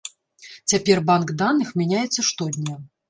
[0.71, 2.81] Цяпер банк даных мяняецца штодня.